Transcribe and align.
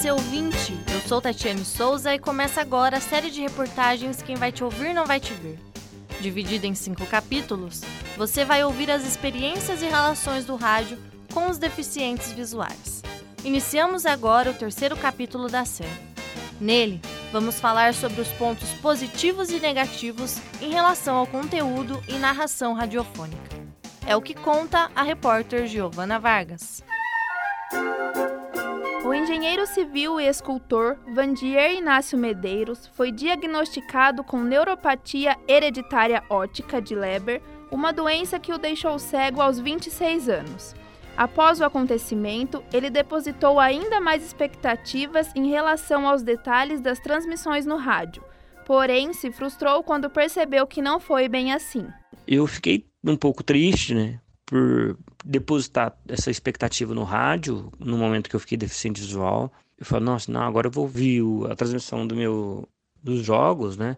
você 0.00 0.10
ouvinte! 0.10 0.72
Eu 0.90 1.00
sou 1.00 1.20
Tatiane 1.20 1.62
Souza 1.62 2.14
e 2.14 2.18
começa 2.18 2.58
agora 2.62 2.96
a 2.96 3.00
série 3.02 3.30
de 3.30 3.42
reportagens 3.42 4.22
Quem 4.22 4.34
Vai 4.34 4.50
Te 4.50 4.64
Ouvir 4.64 4.94
Não 4.94 5.04
Vai 5.04 5.20
Te 5.20 5.34
Ver. 5.34 5.58
Dividida 6.22 6.66
em 6.66 6.74
cinco 6.74 7.04
capítulos, 7.04 7.82
você 8.16 8.42
vai 8.42 8.64
ouvir 8.64 8.90
as 8.90 9.06
experiências 9.06 9.82
e 9.82 9.84
relações 9.84 10.46
do 10.46 10.56
rádio 10.56 10.96
com 11.34 11.50
os 11.50 11.58
deficientes 11.58 12.32
visuais. 12.32 13.02
Iniciamos 13.44 14.06
agora 14.06 14.50
o 14.50 14.54
terceiro 14.54 14.96
capítulo 14.96 15.48
da 15.48 15.66
série. 15.66 15.90
Nele, 16.58 17.02
vamos 17.30 17.60
falar 17.60 17.92
sobre 17.92 18.22
os 18.22 18.28
pontos 18.28 18.70
positivos 18.80 19.50
e 19.50 19.60
negativos 19.60 20.38
em 20.62 20.70
relação 20.70 21.16
ao 21.16 21.26
conteúdo 21.26 22.02
e 22.08 22.14
narração 22.14 22.72
radiofônica. 22.72 23.60
É 24.06 24.16
o 24.16 24.22
que 24.22 24.32
conta 24.32 24.90
a 24.96 25.02
repórter 25.02 25.66
Giovana 25.66 26.18
Vargas. 26.18 26.82
O 29.10 29.12
engenheiro 29.12 29.66
civil 29.66 30.20
e 30.20 30.28
escultor 30.28 30.96
Vandier 31.12 31.72
Inácio 31.72 32.16
Medeiros 32.16 32.86
foi 32.94 33.10
diagnosticado 33.10 34.22
com 34.22 34.40
neuropatia 34.40 35.36
hereditária 35.48 36.22
ótica 36.30 36.80
de 36.80 36.94
Leber, 36.94 37.42
uma 37.72 37.92
doença 37.92 38.38
que 38.38 38.52
o 38.52 38.56
deixou 38.56 39.00
cego 39.00 39.40
aos 39.40 39.58
26 39.58 40.28
anos. 40.28 40.76
Após 41.16 41.58
o 41.58 41.64
acontecimento, 41.64 42.62
ele 42.72 42.88
depositou 42.88 43.58
ainda 43.58 44.00
mais 44.00 44.24
expectativas 44.24 45.34
em 45.34 45.50
relação 45.50 46.06
aos 46.06 46.22
detalhes 46.22 46.80
das 46.80 47.00
transmissões 47.00 47.66
no 47.66 47.78
rádio, 47.78 48.22
porém 48.64 49.12
se 49.12 49.32
frustrou 49.32 49.82
quando 49.82 50.08
percebeu 50.08 50.68
que 50.68 50.80
não 50.80 51.00
foi 51.00 51.28
bem 51.28 51.52
assim. 51.52 51.84
Eu 52.28 52.46
fiquei 52.46 52.86
um 53.04 53.16
pouco 53.16 53.42
triste, 53.42 53.92
né? 53.92 54.20
Por 54.50 54.98
depositar 55.24 55.96
essa 56.08 56.28
expectativa 56.28 56.92
no 56.92 57.04
rádio, 57.04 57.72
no 57.78 57.96
momento 57.96 58.28
que 58.28 58.34
eu 58.34 58.40
fiquei 58.40 58.58
deficiente 58.58 59.00
visual. 59.00 59.52
Eu 59.78 59.86
falo, 59.86 60.04
nossa, 60.04 60.30
não, 60.30 60.42
agora 60.42 60.66
eu 60.66 60.72
vou 60.72 60.84
ouvir 60.84 61.22
a 61.48 61.54
transmissão 61.54 62.04
do 62.04 62.16
meu, 62.16 62.68
dos 63.00 63.24
jogos, 63.24 63.76
né? 63.76 63.96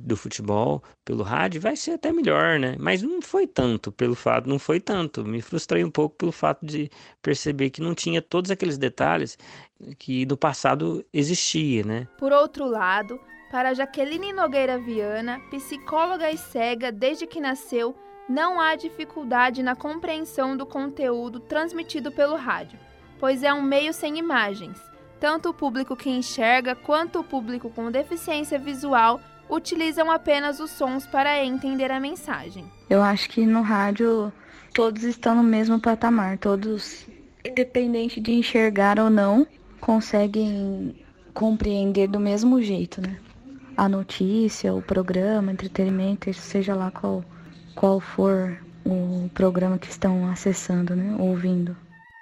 do 0.00 0.16
futebol 0.16 0.82
pelo 1.04 1.22
rádio 1.22 1.60
vai 1.60 1.76
ser 1.76 1.92
até 1.92 2.12
melhor, 2.12 2.58
né? 2.58 2.74
Mas 2.78 3.02
não 3.02 3.22
foi 3.22 3.46
tanto 3.46 3.92
pelo 3.92 4.16
fato, 4.16 4.48
não 4.48 4.58
foi 4.58 4.80
tanto. 4.80 5.24
Me 5.24 5.40
frustrei 5.40 5.84
um 5.84 5.90
pouco 5.90 6.16
pelo 6.16 6.32
fato 6.32 6.66
de 6.66 6.90
perceber 7.22 7.70
que 7.70 7.80
não 7.80 7.94
tinha 7.94 8.20
todos 8.20 8.50
aqueles 8.50 8.76
detalhes 8.76 9.38
que 9.98 10.26
no 10.26 10.36
passado 10.36 11.04
existia, 11.12 11.84
né? 11.84 12.08
Por 12.18 12.32
outro 12.32 12.66
lado, 12.66 13.20
para 13.50 13.74
Jaqueline 13.74 14.32
Nogueira 14.32 14.78
Viana, 14.78 15.40
psicóloga 15.50 16.30
e 16.30 16.36
cega 16.36 16.90
desde 16.90 17.26
que 17.26 17.40
nasceu, 17.40 17.94
não 18.28 18.60
há 18.60 18.74
dificuldade 18.74 19.62
na 19.62 19.76
compreensão 19.76 20.56
do 20.56 20.66
conteúdo 20.66 21.38
transmitido 21.38 22.10
pelo 22.10 22.36
rádio, 22.36 22.78
pois 23.18 23.42
é 23.42 23.54
um 23.54 23.62
meio 23.62 23.92
sem 23.92 24.18
imagens. 24.18 24.78
Tanto 25.20 25.50
o 25.50 25.54
público 25.54 25.96
que 25.96 26.10
enxerga 26.10 26.74
quanto 26.74 27.20
o 27.20 27.24
público 27.24 27.70
com 27.70 27.90
deficiência 27.90 28.58
visual 28.58 29.20
utilizam 29.48 30.10
apenas 30.10 30.58
os 30.60 30.70
sons 30.70 31.06
para 31.06 31.44
entender 31.44 31.90
a 31.90 32.00
mensagem. 32.00 32.64
Eu 32.90 33.02
acho 33.02 33.30
que 33.30 33.46
no 33.46 33.62
rádio 33.62 34.32
todos 34.74 35.04
estão 35.04 35.36
no 35.36 35.42
mesmo 35.42 35.80
patamar, 35.80 36.36
todos, 36.36 37.06
independente 37.44 38.20
de 38.20 38.32
enxergar 38.32 38.98
ou 38.98 39.08
não, 39.08 39.46
conseguem 39.80 40.96
compreender 41.32 42.08
do 42.08 42.18
mesmo 42.18 42.60
jeito, 42.60 43.00
né? 43.00 43.16
A 43.76 43.88
notícia, 43.88 44.74
o 44.74 44.80
programa, 44.80 45.52
entretenimento, 45.52 46.32
seja 46.32 46.74
lá 46.74 46.90
qual, 46.90 47.24
qual 47.74 48.00
for 48.00 48.58
o 48.84 49.28
programa 49.34 49.78
que 49.78 49.90
estão 49.90 50.28
acessando, 50.30 50.96
né? 50.96 51.16
Ouvindo. 51.18 51.76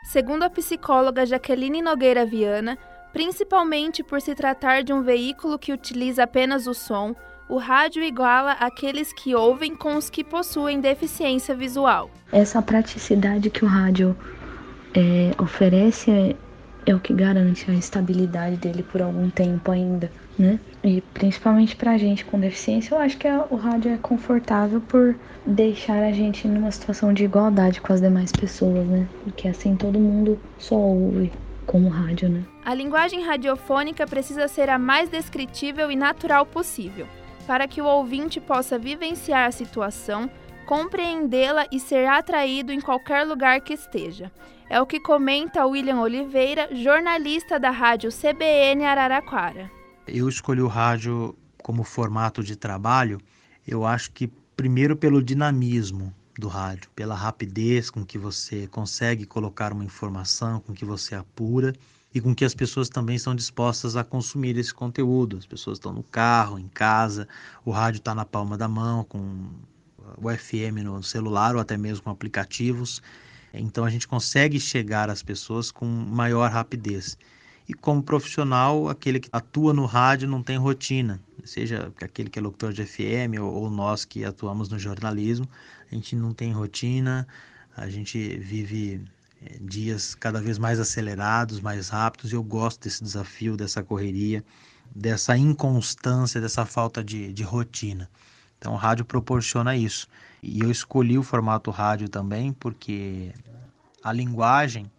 Segundo 0.04 0.42
a 0.42 0.50
psicóloga 0.50 1.24
Jaqueline 1.24 1.80
Nogueira 1.80 2.26
Viana, 2.26 2.76
Principalmente 3.14 4.02
por 4.02 4.20
se 4.20 4.34
tratar 4.34 4.82
de 4.82 4.92
um 4.92 5.00
veículo 5.00 5.56
que 5.56 5.72
utiliza 5.72 6.24
apenas 6.24 6.66
o 6.66 6.74
som, 6.74 7.14
o 7.48 7.58
rádio 7.58 8.02
iguala 8.02 8.56
aqueles 8.58 9.12
que 9.12 9.36
ouvem 9.36 9.76
com 9.76 9.94
os 9.94 10.10
que 10.10 10.24
possuem 10.24 10.80
deficiência 10.80 11.54
visual. 11.54 12.10
Essa 12.32 12.60
praticidade 12.60 13.50
que 13.50 13.64
o 13.64 13.68
rádio 13.68 14.16
é, 14.92 15.30
oferece 15.40 16.34
é, 16.86 16.90
é 16.90 16.94
o 16.94 17.00
que 17.00 17.12
garante 17.12 17.70
a 17.70 17.74
estabilidade 17.74 18.56
dele 18.56 18.82
por 18.82 19.02
algum 19.02 19.30
tempo 19.30 19.70
ainda, 19.70 20.10
né? 20.38 20.58
E 20.82 21.00
principalmente 21.12 21.76
pra 21.76 21.96
gente 21.98 22.24
com 22.24 22.38
deficiência, 22.38 22.94
eu 22.94 22.98
acho 22.98 23.16
que 23.16 23.28
a, 23.28 23.46
o 23.50 23.56
rádio 23.56 23.92
é 23.92 23.96
confortável 23.96 24.80
por 24.80 25.14
deixar 25.46 26.02
a 26.02 26.12
gente 26.12 26.46
numa 26.48 26.70
situação 26.70 27.12
de 27.12 27.24
igualdade 27.24 27.80
com 27.80 27.92
as 27.92 28.00
demais 28.00 28.32
pessoas, 28.32 28.86
né? 28.86 29.06
Porque 29.22 29.48
assim 29.48 29.76
todo 29.76 29.98
mundo 29.98 30.38
só 30.58 30.76
ouve 30.76 31.32
com 31.66 31.82
o 31.84 31.88
rádio, 31.88 32.28
né? 32.28 32.44
A 32.64 32.74
linguagem 32.74 33.22
radiofônica 33.22 34.06
precisa 34.06 34.48
ser 34.48 34.68
a 34.68 34.78
mais 34.78 35.08
descritível 35.08 35.90
e 35.90 35.96
natural 35.96 36.46
possível, 36.46 37.06
para 37.46 37.68
que 37.68 37.80
o 37.80 37.86
ouvinte 37.86 38.40
possa 38.40 38.78
vivenciar 38.78 39.46
a 39.46 39.52
situação, 39.52 40.30
compreendê-la 40.64 41.66
e 41.70 41.78
ser 41.78 42.06
atraído 42.06 42.72
em 42.72 42.80
qualquer 42.80 43.24
lugar 43.24 43.60
que 43.60 43.72
esteja. 43.72 44.32
É 44.68 44.80
o 44.80 44.86
que 44.86 44.98
comenta 44.98 45.66
William 45.66 46.00
Oliveira, 46.00 46.68
jornalista 46.74 47.60
da 47.60 47.70
rádio 47.70 48.10
CBN 48.10 48.84
Araraquara. 48.84 49.70
Eu 50.06 50.28
escolhi 50.28 50.60
o 50.60 50.66
rádio 50.66 51.36
como 51.62 51.84
formato 51.84 52.42
de 52.42 52.56
trabalho, 52.56 53.20
eu 53.66 53.86
acho 53.86 54.10
que 54.12 54.26
primeiro 54.56 54.96
pelo 54.96 55.22
dinamismo 55.22 56.14
do 56.38 56.48
rádio, 56.48 56.90
pela 56.94 57.14
rapidez 57.14 57.90
com 57.90 58.04
que 58.04 58.18
você 58.18 58.66
consegue 58.66 59.24
colocar 59.24 59.72
uma 59.72 59.84
informação, 59.84 60.60
com 60.60 60.74
que 60.74 60.84
você 60.84 61.14
apura 61.14 61.72
e 62.14 62.20
com 62.20 62.34
que 62.34 62.44
as 62.44 62.54
pessoas 62.54 62.88
também 62.88 63.16
estão 63.16 63.34
dispostas 63.34 63.96
a 63.96 64.04
consumir 64.04 64.56
esse 64.58 64.72
conteúdo. 64.72 65.36
As 65.36 65.46
pessoas 65.46 65.78
estão 65.78 65.92
no 65.92 66.02
carro, 66.02 66.58
em 66.58 66.68
casa, 66.68 67.28
o 67.64 67.70
rádio 67.70 67.98
está 67.98 68.14
na 68.14 68.24
palma 68.24 68.56
da 68.56 68.68
mão, 68.68 69.04
com 69.04 69.48
o 70.16 70.30
FM 70.30 70.82
no 70.84 71.02
celular 71.02 71.54
ou 71.54 71.60
até 71.60 71.76
mesmo 71.76 72.04
com 72.04 72.10
aplicativos. 72.10 73.02
Então 73.52 73.84
a 73.84 73.90
gente 73.90 74.08
consegue 74.08 74.58
chegar 74.58 75.08
às 75.08 75.22
pessoas 75.22 75.70
com 75.70 75.86
maior 75.86 76.50
rapidez. 76.50 77.16
E 77.68 77.72
como 77.72 78.02
profissional, 78.02 78.88
aquele 78.88 79.18
que 79.18 79.28
atua 79.32 79.72
no 79.72 79.86
rádio 79.86 80.28
não 80.28 80.42
tem 80.42 80.58
rotina, 80.58 81.18
seja 81.44 81.90
aquele 82.00 82.28
que 82.28 82.38
é 82.38 82.42
locutor 82.42 82.72
de 82.72 82.84
FM 82.84 83.40
ou, 83.40 83.54
ou 83.54 83.70
nós 83.70 84.04
que 84.04 84.22
atuamos 84.22 84.68
no 84.68 84.78
jornalismo, 84.78 85.48
a 85.90 85.94
gente 85.94 86.14
não 86.14 86.34
tem 86.34 86.52
rotina, 86.52 87.26
a 87.74 87.88
gente 87.88 88.36
vive 88.38 89.02
é, 89.42 89.56
dias 89.62 90.14
cada 90.14 90.42
vez 90.42 90.58
mais 90.58 90.78
acelerados, 90.78 91.60
mais 91.60 91.88
rápidos, 91.88 92.32
e 92.32 92.34
eu 92.34 92.42
gosto 92.42 92.82
desse 92.82 93.02
desafio, 93.02 93.56
dessa 93.56 93.82
correria, 93.82 94.44
dessa 94.94 95.36
inconstância, 95.36 96.40
dessa 96.40 96.66
falta 96.66 97.02
de, 97.02 97.32
de 97.32 97.42
rotina. 97.42 98.10
Então, 98.64 98.72
o 98.72 98.78
rádio 98.78 99.04
proporciona 99.04 99.76
isso. 99.76 100.08
E 100.42 100.60
eu 100.60 100.70
escolhi 100.70 101.18
o 101.18 101.22
formato 101.22 101.70
rádio 101.70 102.08
também 102.08 102.50
porque 102.50 103.30
a 104.02 104.10
linguagem 104.10 104.90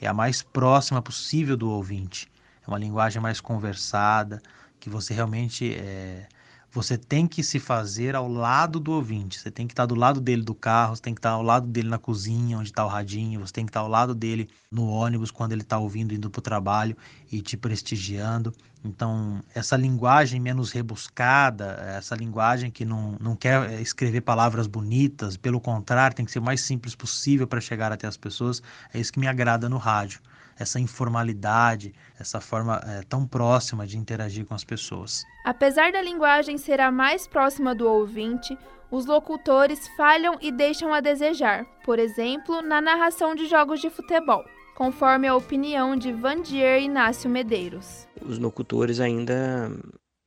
é 0.00 0.06
a 0.06 0.14
mais 0.14 0.40
próxima 0.40 1.02
possível 1.02 1.54
do 1.54 1.68
ouvinte. 1.68 2.32
É 2.66 2.70
uma 2.70 2.78
linguagem 2.78 3.20
mais 3.20 3.38
conversada, 3.38 4.40
que 4.80 4.88
você 4.88 5.12
realmente 5.12 5.74
é, 5.74 6.26
você 6.72 6.96
tem 6.96 7.26
que 7.26 7.42
se 7.42 7.58
fazer 7.58 8.14
ao 8.14 8.28
lado 8.28 8.78
do 8.78 8.92
ouvinte. 8.92 9.38
Você 9.38 9.50
tem 9.50 9.66
que 9.66 9.72
estar 9.72 9.86
do 9.86 9.94
lado 9.94 10.20
dele 10.20 10.42
do 10.42 10.54
carro, 10.54 10.94
você 10.94 11.02
tem 11.02 11.14
que 11.14 11.18
estar 11.18 11.30
ao 11.30 11.42
lado 11.42 11.66
dele 11.66 11.88
na 11.88 11.98
cozinha, 11.98 12.58
onde 12.58 12.68
está 12.68 12.84
o 12.84 12.88
radinho, 12.88 13.40
você 13.40 13.52
tem 13.52 13.66
que 13.66 13.70
estar 13.70 13.80
ao 13.80 13.88
lado 13.88 14.14
dele 14.14 14.48
no 14.70 14.86
ônibus, 14.86 15.30
quando 15.30 15.52
ele 15.52 15.62
está 15.62 15.78
ouvindo, 15.78 16.14
indo 16.14 16.30
para 16.30 16.38
o 16.38 16.42
trabalho 16.42 16.96
e 17.30 17.42
te 17.42 17.56
prestigiando. 17.56 18.54
Então, 18.84 19.42
essa 19.54 19.76
linguagem 19.76 20.40
menos 20.40 20.70
rebuscada, 20.70 21.72
essa 21.96 22.14
linguagem 22.14 22.70
que 22.70 22.84
não, 22.84 23.16
não 23.20 23.34
quer 23.34 23.80
escrever 23.80 24.20
palavras 24.20 24.66
bonitas, 24.66 25.36
pelo 25.36 25.60
contrário, 25.60 26.16
tem 26.16 26.24
que 26.24 26.30
ser 26.32 26.38
o 26.38 26.42
mais 26.42 26.60
simples 26.60 26.94
possível 26.94 27.46
para 27.46 27.60
chegar 27.60 27.92
até 27.92 28.06
as 28.06 28.16
pessoas, 28.16 28.62
é 28.94 29.00
isso 29.00 29.12
que 29.12 29.18
me 29.18 29.26
agrada 29.26 29.68
no 29.68 29.76
rádio 29.76 30.20
essa 30.60 30.78
informalidade, 30.78 31.94
essa 32.18 32.40
forma 32.40 32.80
é, 32.86 33.02
tão 33.08 33.26
próxima 33.26 33.86
de 33.86 33.96
interagir 33.96 34.44
com 34.44 34.54
as 34.54 34.62
pessoas. 34.62 35.24
Apesar 35.44 35.90
da 35.90 36.02
linguagem 36.02 36.58
ser 36.58 36.80
a 36.80 36.92
mais 36.92 37.26
próxima 37.26 37.74
do 37.74 37.88
ouvinte, 37.88 38.56
os 38.90 39.06
locutores 39.06 39.88
falham 39.96 40.36
e 40.40 40.52
deixam 40.52 40.92
a 40.92 41.00
desejar, 41.00 41.64
por 41.84 41.98
exemplo, 41.98 42.60
na 42.60 42.80
narração 42.80 43.34
de 43.34 43.46
jogos 43.46 43.80
de 43.80 43.88
futebol, 43.88 44.44
conforme 44.76 45.26
a 45.26 45.34
opinião 45.34 45.96
de 45.96 46.12
Vandier 46.12 46.82
Inácio 46.82 47.30
Medeiros. 47.30 48.06
Os 48.20 48.38
locutores 48.38 49.00
ainda 49.00 49.70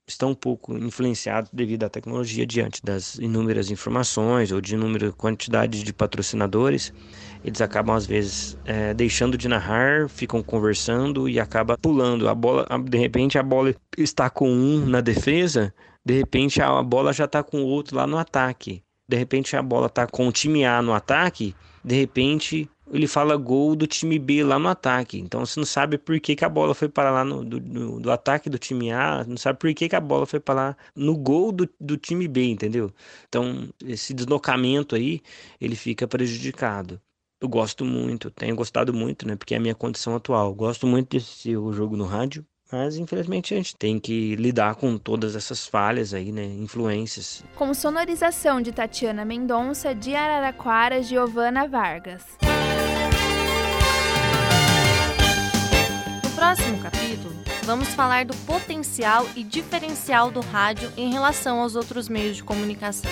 estão 0.08 0.32
um 0.32 0.36
pouco 0.36 0.78
influenciados 0.78 1.50
devido 1.54 1.84
à 1.84 1.90
tecnologia 1.90 2.46
diante 2.46 2.84
das 2.84 3.16
inúmeras 3.16 3.72
informações 3.72 4.52
ou 4.52 4.60
de 4.60 4.76
inúmera 4.76 5.12
quantidade 5.12 5.84
de 5.84 5.94
patrocinadores. 5.94 6.94
Eles 7.44 7.62
acabam 7.62 7.96
às 7.96 8.06
vezes 8.06 8.58
é, 8.66 8.94
deixando 8.94 9.38
de 9.38 9.48
narrar, 9.48 10.10
ficam 10.10 10.44
conversando 10.44 11.30
e 11.30 11.40
acaba 11.40 11.78
pulando 11.78 12.28
a 12.28 12.36
bola. 12.36 12.68
De 12.84 12.98
repente 12.98 13.38
a 13.38 13.44
bola 13.44 13.74
está 13.98 14.30
com 14.30 14.50
um 14.50 14.86
na 14.86 15.02
defesa, 15.02 15.74
de 16.06 16.14
repente 16.14 16.62
a 16.62 16.82
bola 16.84 17.14
já 17.14 17.26
está 17.26 17.42
com 17.42 17.62
o 17.62 17.66
outro 17.66 17.96
lá 17.96 18.06
no 18.06 18.18
ataque. 18.18 18.84
De 19.08 19.18
repente 19.18 19.56
a 19.56 19.62
bola 19.62 19.88
está 19.88 20.08
com 20.08 20.28
o 20.28 20.32
time 20.32 20.66
A 20.66 20.82
no 20.82 20.94
ataque, 20.94 21.56
de 21.84 21.96
repente 21.96 22.70
ele 22.94 23.08
fala 23.08 23.36
gol 23.36 23.76
do 23.76 23.88
time 23.88 24.20
B 24.20 24.44
lá 24.44 24.60
no 24.60 24.70
ataque. 24.70 25.20
Então 25.20 25.44
você 25.44 25.60
não 25.60 25.66
sabe 25.66 25.98
por 25.98 26.20
que, 26.20 26.36
que 26.36 26.46
a 26.46 26.50
bola 26.50 26.76
foi 26.76 26.88
para 26.88 27.10
lá 27.10 27.26
no, 27.26 27.44
do, 27.44 27.60
no, 27.60 28.00
do 28.00 28.12
ataque 28.12 28.50
do 28.50 28.60
time 28.60 28.92
A, 28.92 29.26
não 29.28 29.36
sabe 29.36 29.58
por 29.58 29.74
que, 29.74 29.90
que 29.90 29.96
a 29.96 30.00
bola 30.00 30.28
foi 30.28 30.40
para 30.40 30.56
lá 30.56 30.78
no 30.96 31.18
gol 31.18 31.52
do, 31.52 31.68
do 31.80 31.98
time 31.98 32.28
B, 32.28 32.46
entendeu? 32.46 32.94
Então 33.28 33.68
esse 33.84 34.14
deslocamento 34.14 34.96
aí, 34.96 35.22
ele 35.60 35.76
fica 35.76 36.08
prejudicado. 36.08 37.02
Eu 37.42 37.50
gosto 37.50 37.84
muito, 37.84 38.30
tenho 38.30 38.56
gostado 38.56 38.94
muito, 38.94 39.28
né? 39.28 39.36
Porque 39.36 39.56
é 39.56 39.58
a 39.58 39.60
minha 39.60 39.76
condição 39.76 40.16
atual. 40.16 40.54
Gosto 40.54 40.86
muito 40.86 41.10
de 41.10 41.18
assistir 41.18 41.58
o 41.58 41.74
jogo 41.74 41.98
no 41.98 42.06
rádio, 42.06 42.46
mas 42.72 42.96
infelizmente 42.96 43.54
a 43.54 43.58
gente 43.58 43.76
tem 43.76 44.00
que 44.00 44.36
lidar 44.36 44.76
com 44.76 44.98
todas 44.98 45.36
essas 45.36 45.68
falhas 45.68 46.14
aí, 46.14 46.32
né? 46.32 46.46
Influências. 46.46 47.44
Com 47.56 47.74
sonorização 47.74 48.62
de 48.62 48.72
Tatiana 48.72 49.26
Mendonça, 49.26 49.96
de 49.96 50.16
Araraquara, 50.16 51.02
Giovana 51.02 51.68
Vargas. 51.68 52.24
Vamos 57.74 57.96
falar 57.96 58.24
do 58.24 58.36
potencial 58.46 59.26
e 59.36 59.44
diferencial 59.44 60.30
do 60.30 60.42
rádio 60.42 60.94
em 60.96 61.12
relação 61.12 61.60
aos 61.60 61.76
outros 61.76 62.08
meios 62.08 62.36
de 62.36 62.44
comunicação. 62.44 63.10